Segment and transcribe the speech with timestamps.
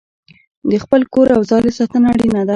[0.69, 2.49] د خپل کور او ځالې ساتنه اړینه ده.